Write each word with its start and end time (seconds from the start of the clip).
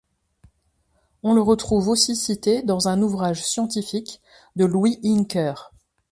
On 1.21 1.35
le 1.35 1.43
retrouve 1.43 1.87
aussi 1.89 2.15
cité 2.15 2.63
dans 2.63 2.87
un 2.87 3.03
ouvrage 3.03 3.45
scientifique 3.45 4.19
de 4.55 4.65
Louis 4.65 4.99
Hincker. 5.05 5.69